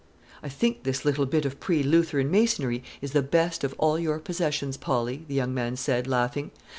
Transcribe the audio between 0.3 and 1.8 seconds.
"I think this little bit of